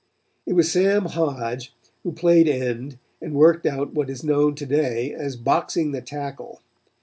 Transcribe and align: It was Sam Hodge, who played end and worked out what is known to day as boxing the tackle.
It 0.47 0.53
was 0.53 0.71
Sam 0.71 1.05
Hodge, 1.05 1.75
who 2.01 2.11
played 2.11 2.47
end 2.47 2.97
and 3.21 3.35
worked 3.35 3.67
out 3.67 3.93
what 3.93 4.09
is 4.09 4.23
known 4.23 4.55
to 4.55 4.65
day 4.65 5.13
as 5.13 5.35
boxing 5.35 5.91
the 5.91 6.01
tackle. 6.01 6.63